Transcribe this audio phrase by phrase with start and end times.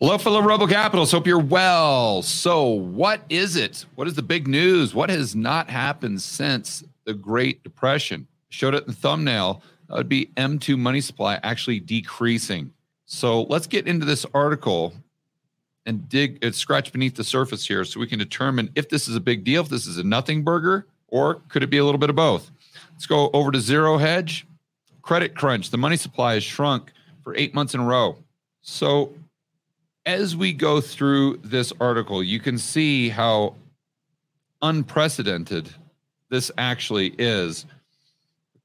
[0.00, 1.10] Hello, fellow Rebel Capitals.
[1.10, 2.22] Hope you're well.
[2.22, 3.84] So, what is it?
[3.96, 4.94] What is the big news?
[4.94, 8.28] What has not happened since the Great Depression?
[8.48, 9.60] Showed it in the thumbnail.
[9.88, 12.72] That would be M2 money supply actually decreasing.
[13.06, 14.94] So, let's get into this article
[15.84, 19.16] and dig, uh, scratch beneath the surface here so we can determine if this is
[19.16, 21.98] a big deal, if this is a nothing burger, or could it be a little
[21.98, 22.52] bit of both?
[22.92, 24.46] Let's go over to Zero Hedge.
[25.02, 25.70] Credit crunch.
[25.70, 26.92] The money supply has shrunk
[27.24, 28.16] for eight months in a row.
[28.62, 29.12] So,
[30.08, 33.54] as we go through this article, you can see how
[34.62, 35.68] unprecedented
[36.30, 37.66] this actually is.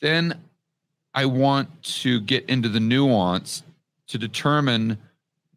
[0.00, 0.40] Then
[1.12, 3.62] I want to get into the nuance
[4.06, 4.96] to determine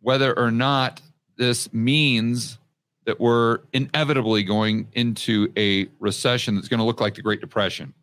[0.02, 1.02] whether or not
[1.38, 2.58] this means
[3.06, 7.94] that we're inevitably going into a recession that's going to look like the Great Depression.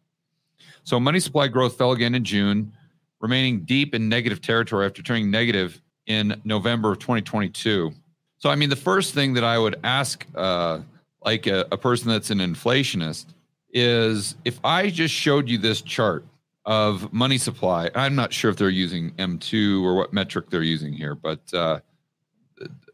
[0.85, 2.73] So, money supply growth fell again in June,
[3.21, 7.93] remaining deep in negative territory after turning negative in November of 2022.
[8.39, 10.81] So, I mean, the first thing that I would ask, uh,
[11.25, 13.27] like a, a person that's an inflationist,
[13.73, 16.25] is if I just showed you this chart
[16.65, 20.93] of money supply, I'm not sure if they're using M2 or what metric they're using
[20.93, 21.81] here, but uh,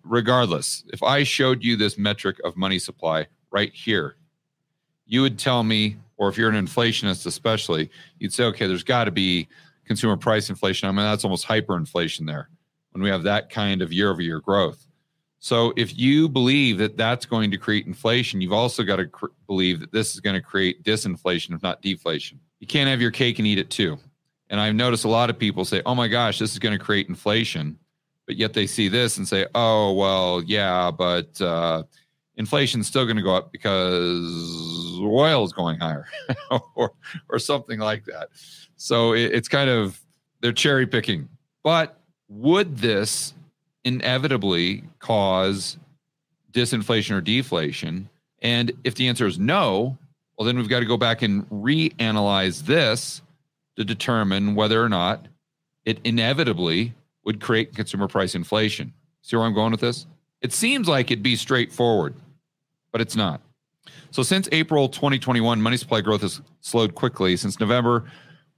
[0.04, 4.16] regardless, if I showed you this metric of money supply right here,
[5.06, 9.04] you would tell me, or if you're an inflationist especially, you'd say, okay, there's got
[9.04, 9.48] to be
[9.84, 10.88] consumer price inflation.
[10.88, 12.48] I mean, that's almost hyperinflation there
[12.92, 14.86] when we have that kind of year over year growth.
[15.40, 19.26] So if you believe that that's going to create inflation, you've also got to cr-
[19.48, 22.38] believe that this is going to create disinflation, if not deflation.
[22.60, 23.98] You can't have your cake and eat it too.
[24.50, 26.84] And I've noticed a lot of people say, "Oh my gosh, this is going to
[26.84, 27.76] create inflation,"
[28.26, 31.82] but yet they see this and say, "Oh well, yeah, but uh,
[32.36, 36.06] inflation's still going to go up because oil is going higher,
[36.76, 36.92] or
[37.28, 38.28] or something like that."
[38.76, 40.00] So it, it's kind of
[40.40, 41.28] they're cherry picking,
[41.64, 42.01] but
[42.32, 43.34] would this
[43.84, 45.76] inevitably cause
[46.52, 48.08] disinflation or deflation?
[48.40, 49.98] And if the answer is no,
[50.36, 53.22] well, then we've got to go back and reanalyze this
[53.76, 55.26] to determine whether or not
[55.84, 58.92] it inevitably would create consumer price inflation.
[59.22, 60.06] See where I'm going with this?
[60.40, 62.14] It seems like it'd be straightforward,
[62.90, 63.40] but it's not.
[64.10, 67.36] So since April 2021, money supply growth has slowed quickly.
[67.36, 68.04] Since November,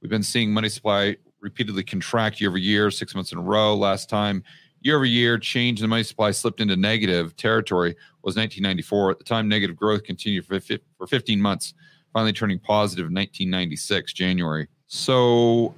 [0.00, 3.76] we've been seeing money supply repeatedly contract year over year, six months in a row.
[3.76, 4.42] Last time
[4.80, 7.90] year over year change in the money supply slipped into negative territory
[8.22, 9.12] was 1994.
[9.12, 11.74] At the time, negative growth continued for, for 15 months,
[12.12, 14.68] finally turning positive in 1996, January.
[14.86, 15.74] So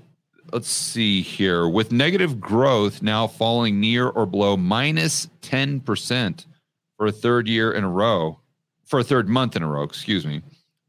[0.53, 1.69] let's see here.
[1.69, 6.47] With negative growth now falling near or below minus 10%
[6.97, 8.41] for a third year in a row,
[8.85, 10.43] for a third month in a row, excuse me,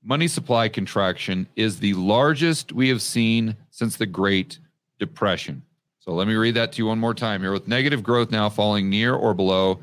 [0.04, 4.60] money supply contraction is the largest we have seen since the Great
[5.00, 5.64] depression.
[6.00, 7.52] So let me read that to you one more time here.
[7.52, 9.80] With negative growth now falling near or below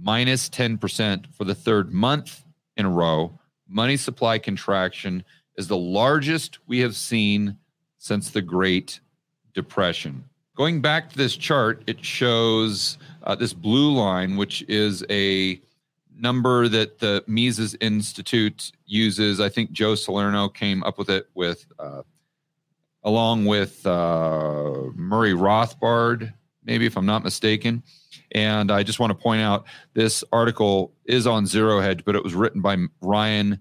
[0.00, 2.42] minus 10% for the third month
[2.76, 3.38] in a row,
[3.68, 5.22] money supply contraction
[5.56, 7.56] is the largest we have seen
[7.98, 9.00] since the Great
[9.54, 10.24] Depression.
[10.56, 15.60] Going back to this chart, it shows uh, this blue line, which is a
[16.16, 19.40] number that the Mises Institute uses.
[19.40, 22.02] I think Joe Salerno came up with it with uh,
[23.04, 26.32] along with uh, Murray Rothbard,
[26.64, 27.82] maybe if I'm not mistaken.
[28.32, 32.24] And I just want to point out this article is on Zero Hedge, but it
[32.24, 33.58] was written by Ryan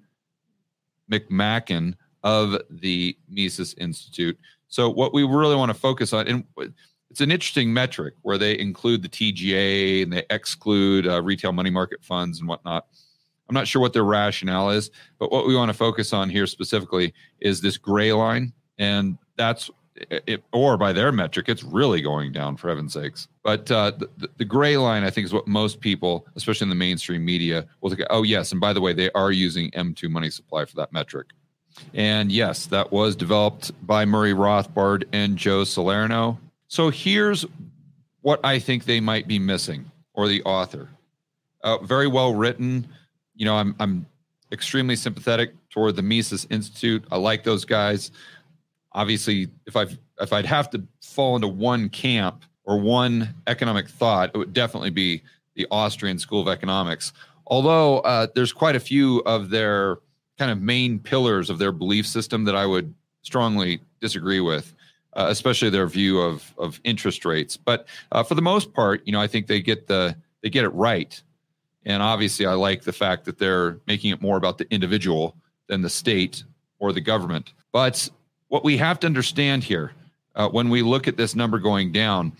[1.11, 4.37] McMaken of the Mises Institute.
[4.67, 6.45] So what we really want to focus on, and
[7.09, 11.69] it's an interesting metric where they include the TGA and they exclude uh, retail money
[11.69, 12.87] market funds and whatnot.
[13.49, 16.47] I'm not sure what their rationale is, but what we want to focus on here
[16.47, 18.53] specifically is this gray line.
[18.77, 19.69] And that's
[20.09, 23.27] it, or by their metric, it's really going down for heaven's sakes.
[23.43, 26.75] But uh, the, the gray line, I think, is what most people, especially in the
[26.75, 28.01] mainstream media, will think.
[28.09, 31.27] Oh, yes, and by the way, they are using M2 money supply for that metric.
[31.93, 36.37] And yes, that was developed by Murray Rothbard and Joe Salerno.
[36.67, 37.45] So here's
[38.21, 40.89] what I think they might be missing, or the author.
[41.63, 42.87] Uh, very well written.
[43.35, 44.05] You know, I'm I'm
[44.51, 47.05] extremely sympathetic toward the Mises Institute.
[47.11, 48.11] I like those guys
[48.93, 49.85] obviously if i
[50.19, 54.89] if i'd have to fall into one camp or one economic thought it would definitely
[54.89, 55.21] be
[55.55, 57.13] the austrian school of economics.
[57.47, 59.97] Although uh, there's quite a few of their
[60.37, 64.73] kind of main pillars of their belief system that i would strongly disagree with
[65.13, 67.57] uh, especially their view of of interest rates.
[67.57, 70.63] But uh, for the most part you know i think they get the they get
[70.63, 71.21] it right.
[71.85, 75.35] And obviously i like the fact that they're making it more about the individual
[75.67, 76.43] than the state
[76.79, 77.53] or the government.
[77.71, 78.09] But
[78.51, 79.93] what we have to understand here
[80.35, 82.33] uh, when we look at this number going down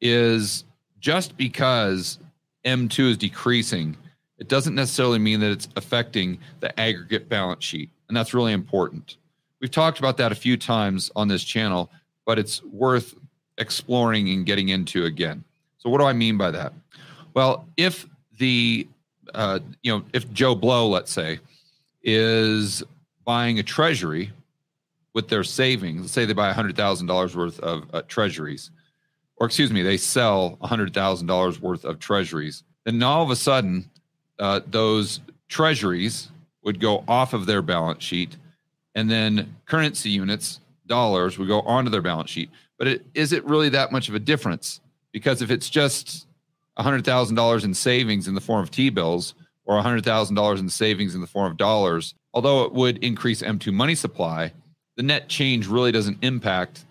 [0.00, 0.62] is
[1.00, 2.20] just because
[2.64, 3.96] M2 is decreasing,
[4.38, 7.90] it doesn't necessarily mean that it's affecting the aggregate balance sheet.
[8.06, 9.16] And that's really important.
[9.60, 11.90] We've talked about that a few times on this channel,
[12.24, 13.16] but it's worth
[13.58, 15.42] exploring and getting into again.
[15.78, 16.74] So, what do I mean by that?
[17.34, 18.06] Well, if
[18.38, 18.86] the,
[19.34, 21.40] uh, you know, if Joe Blow, let's say,
[22.04, 22.84] is
[23.24, 24.30] buying a treasury
[25.16, 28.70] with their savings, let's say they buy $100,000 worth of uh, treasuries,
[29.38, 33.90] or excuse me, they sell $100,000 worth of treasuries, then all of a sudden,
[34.38, 36.28] uh, those treasuries
[36.64, 38.36] would go off of their balance sheet,
[38.94, 42.50] and then currency units, dollars, would go onto their balance sheet.
[42.78, 44.82] But it, is it really that much of a difference?
[45.12, 46.26] Because if it's just
[46.78, 49.32] $100,000 in savings in the form of T bills
[49.64, 53.94] or $100,000 in savings in the form of dollars, although it would increase M2 money
[53.94, 54.52] supply,
[54.96, 56.84] the net change really doesn't impact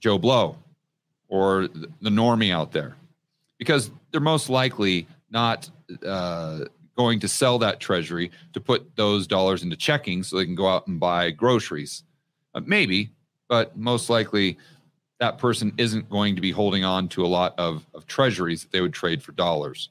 [0.00, 0.56] Joe Blow
[1.28, 2.96] or the normie out there
[3.58, 5.68] because they're most likely not
[6.06, 6.60] uh,
[6.96, 10.68] going to sell that treasury to put those dollars into checking so they can go
[10.68, 12.04] out and buy groceries.
[12.54, 13.10] Uh, maybe,
[13.48, 14.58] but most likely
[15.20, 18.72] that person isn't going to be holding on to a lot of, of treasuries that
[18.72, 19.90] they would trade for dollars.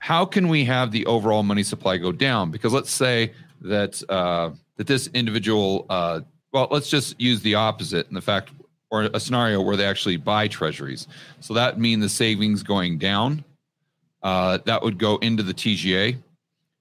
[0.00, 2.50] How can we have the overall money supply go down?
[2.50, 6.20] Because let's say that uh, that this individual, uh,
[6.52, 8.50] well, let's just use the opposite and the fact
[8.90, 11.06] or a scenario where they actually buy treasuries.
[11.40, 13.44] So that mean the savings going down.
[14.22, 16.16] Uh, that would go into the TGA,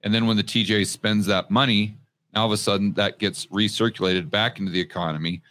[0.04, 1.96] and then when the TGA spends that money,
[2.34, 5.42] now all of a sudden that gets recirculated back into the economy.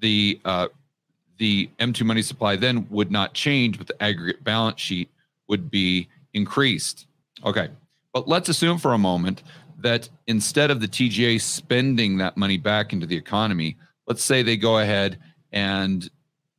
[0.00, 0.68] The uh,
[1.38, 5.08] the M2 money supply then would not change, but the aggregate balance sheet
[5.48, 7.06] would be increased.
[7.44, 7.68] Okay,
[8.12, 9.42] but let's assume for a moment
[9.78, 14.56] that instead of the TGA spending that money back into the economy, let's say they
[14.56, 15.18] go ahead
[15.52, 16.08] and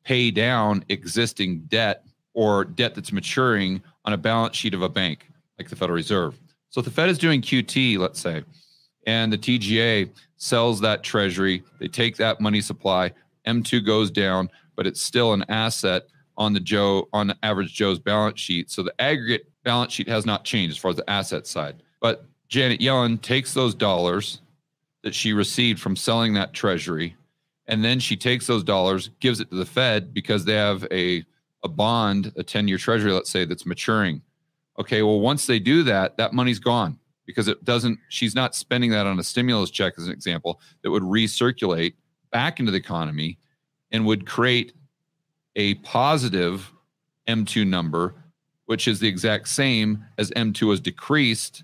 [0.03, 5.29] pay down existing debt or debt that's maturing on a balance sheet of a bank
[5.57, 6.37] like the Federal Reserve.
[6.69, 8.43] So if the Fed is doing QT, let's say,
[9.05, 13.11] and the TGA sells that treasury, they take that money supply,
[13.47, 16.03] M2 goes down, but it's still an asset
[16.37, 18.71] on the Joe on average Joe's balance sheet.
[18.71, 21.83] So the aggregate balance sheet has not changed as far as the asset side.
[22.01, 24.41] But Janet Yellen takes those dollars
[25.03, 27.15] that she received from selling that treasury
[27.67, 31.23] and then she takes those dollars, gives it to the Fed because they have a
[31.65, 34.21] a bond, a 10 year treasury, let's say, that's maturing.
[34.77, 38.91] Okay, well, once they do that, that money's gone because it doesn't, she's not spending
[38.91, 41.93] that on a stimulus check, as an example, that would recirculate
[42.33, 43.37] back into the economy
[43.91, 44.73] and would create
[45.55, 46.71] a positive
[47.27, 48.15] M2 number,
[48.65, 51.63] which is the exact same as M2 was decreased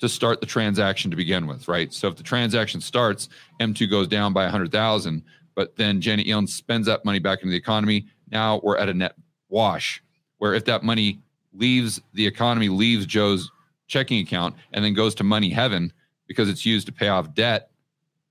[0.00, 1.92] to start the transaction to begin with, right?
[1.92, 3.28] So if the transaction starts,
[3.60, 5.22] M2 goes down by 100,000,
[5.54, 8.06] but then Janet Yellen spends that money back into the economy.
[8.30, 9.14] Now we're at a net
[9.48, 10.02] wash
[10.38, 11.20] where if that money
[11.52, 13.50] leaves the economy, leaves Joe's
[13.86, 15.92] checking account and then goes to money heaven
[16.26, 17.70] because it's used to pay off debt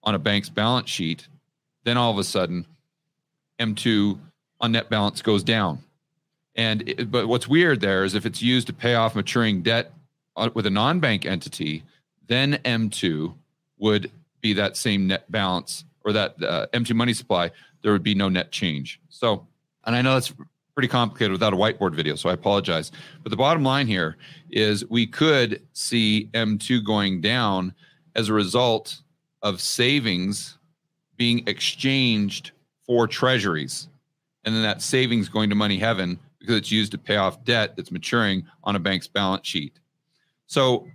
[0.03, 1.27] on a bank's balance sheet,
[1.85, 2.65] then all of a sudden
[3.59, 4.19] M2
[4.63, 5.83] on net balance goes down.
[6.55, 9.91] And it, but what's weird there is if it's used to pay off maturing debt
[10.37, 11.83] uh, with a non-bank entity,
[12.27, 13.35] then M2
[13.77, 14.09] would
[14.41, 17.51] be that same net balance or that uh, M2 money supply.
[17.81, 19.01] There would be no net change.
[19.09, 19.45] So,
[19.83, 20.33] and I know that's
[20.73, 22.91] pretty complicated without a whiteboard video, so I apologize.
[23.21, 24.15] But the bottom line here
[24.49, 27.73] is we could see M2 going down
[28.15, 29.01] as a result
[29.41, 30.57] of savings
[31.17, 32.51] being exchanged
[32.85, 33.89] for treasuries.
[34.45, 37.75] And then that savings going to money heaven because it's used to pay off debt
[37.75, 39.79] that's maturing on a bank's balance sheet.
[40.47, 40.87] So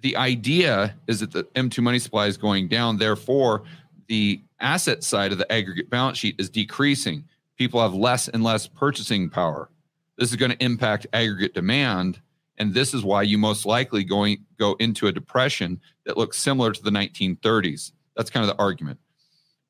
[0.00, 2.98] the idea is that the M2 money supply is going down.
[2.98, 3.62] Therefore,
[4.08, 7.24] the asset side of the aggregate balance sheet is decreasing.
[7.56, 9.70] People have less and less purchasing power.
[10.18, 12.20] This is going to impact aggregate demand.
[12.58, 16.72] And this is why you most likely going go into a depression that looks similar
[16.72, 17.92] to the 1930s.
[18.16, 18.98] That's kind of the argument.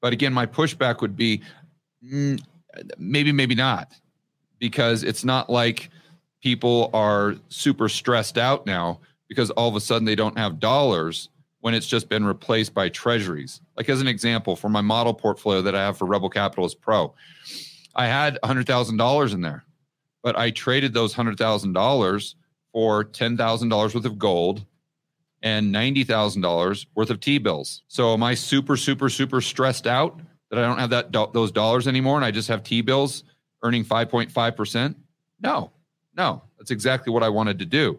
[0.00, 1.42] But again, my pushback would be
[2.04, 2.42] mm,
[2.98, 3.92] maybe, maybe not,
[4.58, 5.90] because it's not like
[6.42, 11.28] people are super stressed out now because all of a sudden they don't have dollars
[11.60, 13.60] when it's just been replaced by treasuries.
[13.76, 17.14] Like as an example, for my model portfolio that I have for Rebel Capitalist Pro,
[17.94, 19.64] I had $100,000 in there,
[20.22, 22.34] but I traded those $100,000
[22.72, 24.64] for $10,000 worth of gold
[25.42, 27.82] and $90,000 worth of T-bills.
[27.88, 30.20] So am I super super super stressed out
[30.52, 33.24] that I don't have that those dollars anymore and I just have T-bills
[33.62, 34.94] earning 5.5%?
[35.40, 35.72] No.
[36.14, 36.42] No.
[36.58, 37.98] That's exactly what I wanted to do.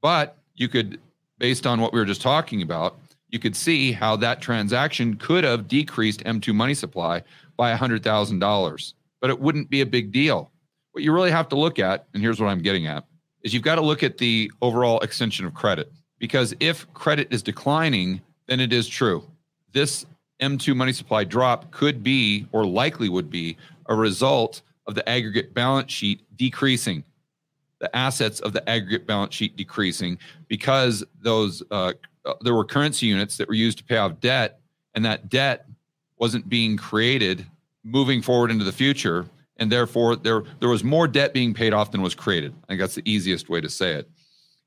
[0.00, 0.98] But you could
[1.38, 2.96] based on what we were just talking about,
[3.28, 7.22] you could see how that transaction could have decreased M2 money supply
[7.56, 10.50] by $100,000, but it wouldn't be a big deal.
[10.92, 13.04] What you really have to look at, and here's what I'm getting at,
[13.42, 15.90] is you've got to look at the overall extension of credit.
[16.18, 19.28] Because if credit is declining, then it is true.
[19.72, 20.06] This
[20.42, 23.56] M2 money supply drop could be, or likely would be,
[23.86, 27.04] a result of the aggregate balance sheet decreasing
[27.82, 31.92] the assets of the aggregate balance sheet decreasing because those uh,
[32.40, 34.60] there were currency units that were used to pay off debt,
[34.94, 35.66] and that debt
[36.16, 37.44] wasn't being created
[37.82, 41.90] moving forward into the future, and therefore there there was more debt being paid off
[41.90, 42.54] than was created.
[42.64, 44.08] I think that's the easiest way to say it,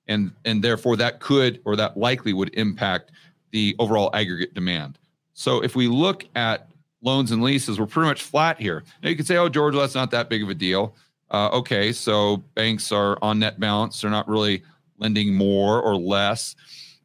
[0.08, 3.12] and and therefore that could or that likely would impact
[3.51, 5.00] the overall aggregate demand.
[5.36, 6.68] So if we look at
[7.04, 8.84] loans and leases, we're pretty much flat here.
[9.04, 10.96] Now you could say, "Oh, George, that's not that big of a deal."
[11.32, 14.63] uh, okay, so banks are on net balance, they're not really
[14.98, 16.56] lending more or less.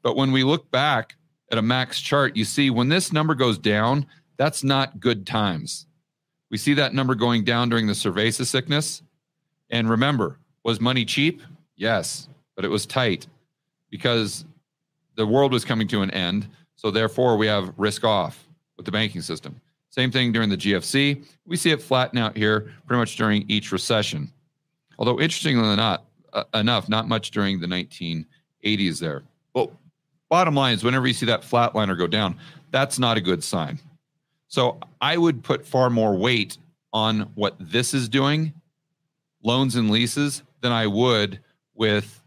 [0.03, 1.17] But when we look back
[1.51, 4.07] at a max chart, you see when this number goes down,
[4.37, 5.87] that's not good times.
[6.51, 9.03] We see that number going down during the cerveza sickness.
[9.71, 11.43] And remember, was money cheap?
[11.77, 13.27] Yes, but it was tight
[13.91, 14.45] because
[15.17, 16.49] the world was coming to an end.
[16.81, 19.61] So therefore, we have risk off with the banking system.
[19.91, 21.23] Same thing during the GFC.
[21.45, 24.33] We see it flatten out here pretty much during each recession.
[24.99, 29.25] Although, interestingly not, uh, enough, not much during the 1980s there.
[29.53, 29.79] Well,
[30.31, 32.39] bottom line is whenever you see that flatliner go down,
[32.71, 33.79] that's not a good sign.
[34.49, 36.57] So I would put far more weight
[36.95, 38.55] on what this is doing,
[39.45, 41.41] loans and leases, than I would
[41.75, 42.23] with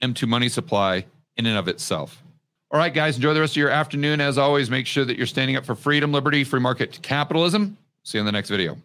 [0.00, 1.04] M2 money supply
[1.36, 2.22] in and of itself.
[2.70, 4.20] All right, guys, enjoy the rest of your afternoon.
[4.20, 7.78] As always, make sure that you're standing up for freedom, liberty, free market capitalism.
[8.02, 8.76] See you in the next video.